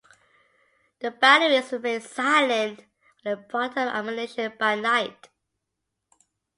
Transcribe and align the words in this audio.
The 1.01 1.11
batteries 1.11 1.71
remained 1.71 2.01
silent 2.01 2.85
while 3.23 3.35
they 3.35 3.41
brought 3.43 3.77
up 3.77 3.93
ammunition 3.93 4.51
by 4.57 4.73
night. 4.73 5.29